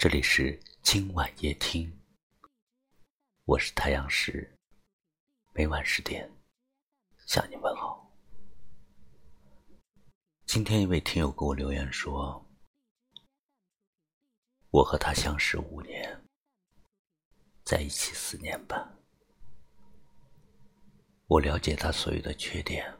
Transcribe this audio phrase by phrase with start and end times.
[0.00, 2.00] 这里是今晚夜听，
[3.44, 4.50] 我是太阳石，
[5.52, 6.26] 每晚十点
[7.26, 8.10] 向你问好。
[10.46, 12.42] 今天一位听友给我留言说，
[14.70, 16.24] 我和他相识五年，
[17.62, 18.98] 在一起四年半，
[21.26, 22.90] 我了解他所有的缺点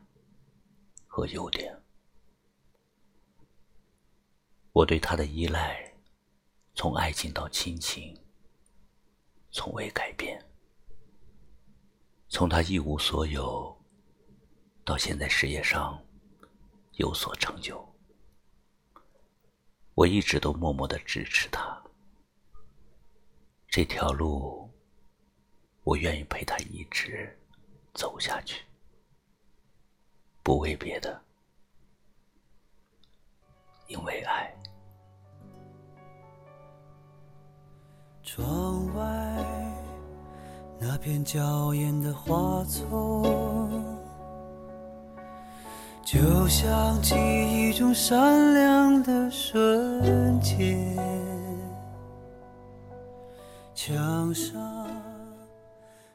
[1.07, 1.83] 和优点，
[4.73, 5.90] 我对他的依赖。
[6.75, 8.19] 从爱情到亲情，
[9.51, 10.43] 从未改变。
[12.29, 13.77] 从他一无所有，
[14.85, 16.01] 到现在事业上
[16.93, 17.85] 有所成就，
[19.95, 21.83] 我一直都默默的支持他。
[23.69, 24.71] 这条路，
[25.83, 27.37] 我愿意陪他一直
[27.95, 28.65] 走下去，
[30.43, 31.23] 不为别的，
[33.89, 34.57] 因为爱。
[38.33, 39.03] 窗外
[40.79, 43.25] 那片娇艳的花丛，
[46.05, 50.97] 就像记忆中闪亮的瞬间。
[53.75, 54.87] 墙上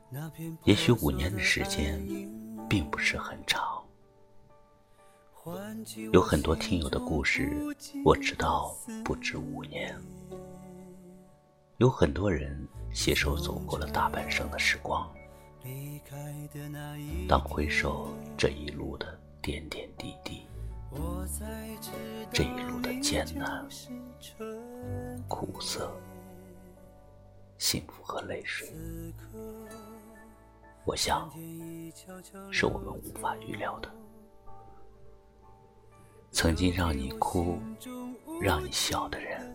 [0.10, 2.02] 那片也许五年的时间
[2.70, 3.84] 并不是很长，
[6.14, 7.52] 有很多听友的故事，
[8.06, 9.94] 我知道不止五年。
[11.78, 15.14] 有很多人携手走过了大半生的时光，
[17.28, 20.48] 当回首这一路的点点滴滴，
[22.32, 23.68] 这一路的艰难、
[25.28, 25.92] 苦涩、
[27.58, 28.70] 幸福和泪水，
[30.86, 31.30] 我想
[32.52, 33.92] 是我们无法预料的。
[36.32, 37.60] 曾经让你哭、
[38.40, 39.54] 让你笑的人。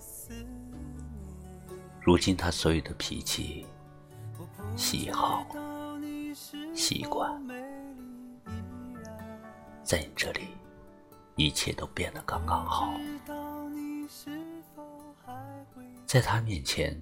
[2.10, 3.64] 如今，他所有的脾气、
[4.76, 5.46] 喜好、
[6.74, 7.40] 习惯，
[9.84, 10.48] 在你这里，
[11.36, 12.92] 一切都变得刚刚好。
[16.04, 17.00] 在他面前，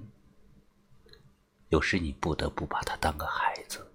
[1.70, 3.90] 有时你不得不把他当个孩子。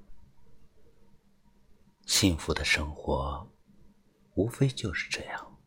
[2.08, 3.48] 幸福的生活，
[4.34, 5.58] 无非就是这样：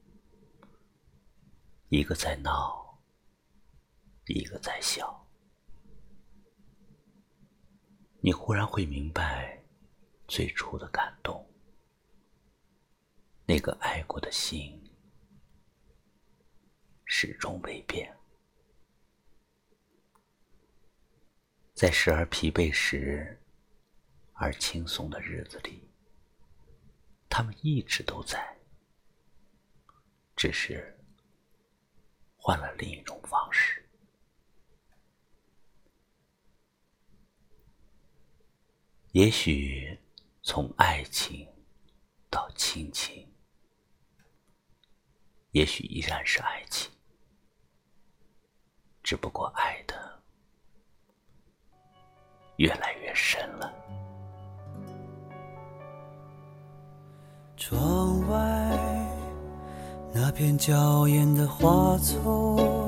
[1.88, 2.98] 一个在闹，
[4.24, 5.22] 一个在笑。
[8.26, 9.62] 你忽然会明白，
[10.26, 11.48] 最初的感动，
[13.44, 14.82] 那个爱过的心，
[17.04, 18.12] 始终未变。
[21.72, 23.40] 在时而疲惫时，
[24.32, 25.88] 而轻松的日子里，
[27.28, 28.58] 他们一直都在，
[30.34, 30.98] 只是
[32.34, 33.85] 换了另一种方式。
[39.16, 39.98] 也许，
[40.42, 41.48] 从爱情
[42.28, 43.26] 到亲情，
[45.52, 46.92] 也许依然是爱情，
[49.02, 50.22] 只不过爱的
[52.56, 53.72] 越来越深了。
[57.56, 58.36] 窗外
[60.12, 62.85] 那片娇艳的花丛。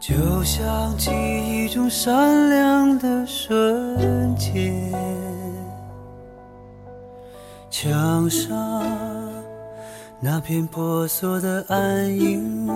[0.00, 0.14] 就
[0.44, 4.72] 像记忆中闪亮的瞬间，
[7.68, 8.82] 墙上
[10.20, 12.66] 那片婆娑的暗影，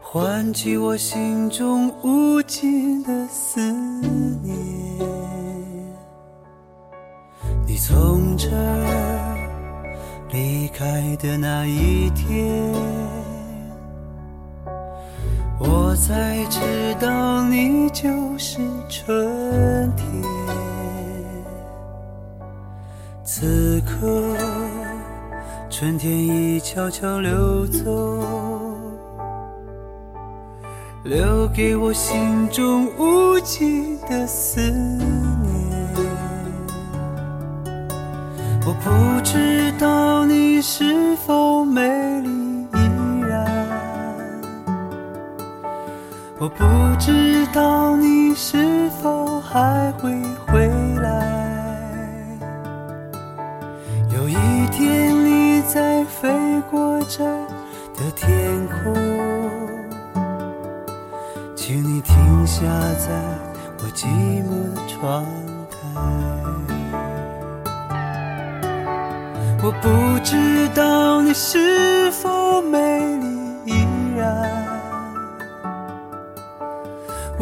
[0.00, 3.60] 唤起我心中无尽的思
[4.42, 4.56] 念。
[7.66, 9.36] 你从这儿
[10.32, 12.74] 离开的那一天。
[15.58, 16.60] 我才知
[17.00, 18.58] 道你就是
[18.88, 20.06] 春天。
[23.24, 24.36] 此刻，
[25.70, 28.20] 春天已悄悄溜走，
[31.04, 35.06] 留给我心中无尽的思念。
[38.66, 38.90] 我不
[39.22, 42.45] 知道你是否美丽。
[46.38, 46.64] 我不
[46.98, 50.12] 知道你是否还会
[50.46, 50.68] 回
[51.00, 51.80] 来。
[54.14, 54.34] 有一
[54.70, 56.28] 天你在飞
[56.70, 57.24] 过这
[57.94, 58.94] 的天空，
[61.56, 62.66] 请你停下
[62.98, 63.08] 在
[63.78, 64.06] 我寂
[64.44, 65.24] 寞的窗
[65.70, 65.76] 台。
[69.62, 69.88] 我不
[70.22, 73.25] 知道你是否美丽。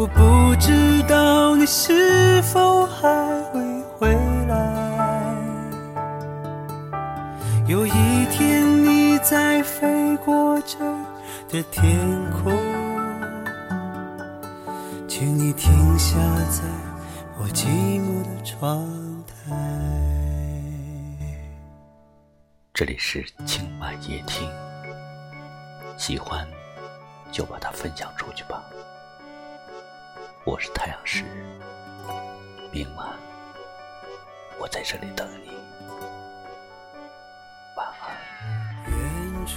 [0.05, 4.15] 我不知道你是否还会回
[4.47, 5.35] 来。
[7.67, 10.77] 有一天你在飞过这
[11.49, 11.99] 的天
[12.33, 12.53] 空，
[15.09, 16.19] 请你停下
[16.51, 16.65] 在
[17.39, 17.65] 我寂
[17.99, 18.87] 寞的窗
[19.27, 19.56] 台。
[22.75, 24.47] 这里是轻慢夜听，
[25.97, 26.47] 喜欢
[27.33, 28.62] 就把它分享出去吧。
[30.46, 31.25] 我是太阳石，
[32.70, 33.08] 明晚
[34.61, 35.52] 我在这里等你。
[37.75, 38.11] 晚安。
[38.87, 39.56] 远处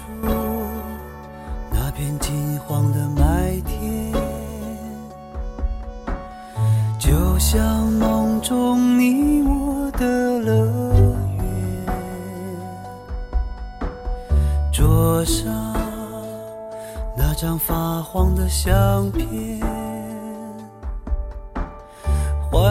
[1.69, 4.13] 那片金黄的麦田，
[6.97, 7.61] 就像
[7.91, 10.65] 梦中你我的乐
[11.35, 11.85] 园。
[14.71, 15.53] 桌上
[17.13, 19.27] 那张发黄的相片，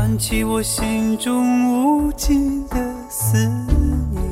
[0.06, 2.76] 唤起我心中无尽的
[3.10, 3.36] 思
[4.12, 4.22] 念。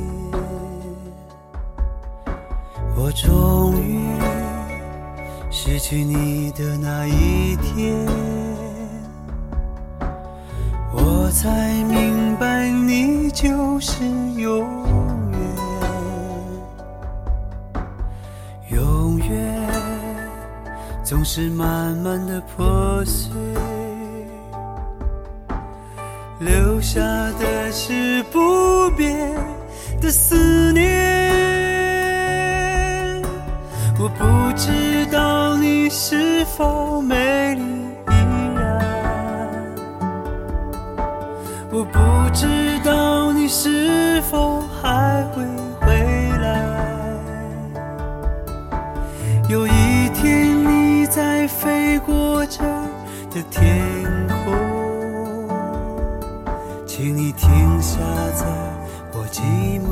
[2.97, 3.99] 我终于
[5.51, 8.07] 失去你的那一天，
[10.93, 14.05] 我才明白你就是
[14.37, 14.65] 永
[15.33, 15.41] 远，
[18.71, 19.69] 永远
[21.03, 23.33] 总是慢慢的破碎，
[26.45, 27.01] 留下
[27.41, 29.35] 的是不变
[30.01, 30.85] 的思念。
[33.99, 37.63] 我不知道你是否美丽
[38.11, 38.13] 依
[38.55, 39.75] 然，
[41.73, 41.99] 我不
[42.35, 42.47] 知
[42.85, 45.43] 道你是否还会
[45.81, 46.61] 回来。
[49.49, 52.63] 有一天你在飞过这
[53.31, 53.83] 的天
[54.45, 54.55] 空，
[57.05, 57.51] 请你停
[57.83, 57.99] 下，
[58.35, 58.47] 在
[59.13, 59.43] 我寂
[59.79, 59.84] 寞。